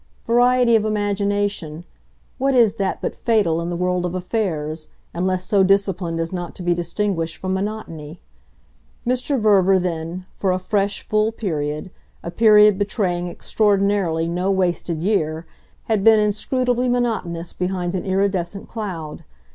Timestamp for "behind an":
17.53-18.03